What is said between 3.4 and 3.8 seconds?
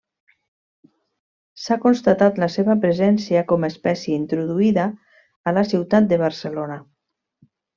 com a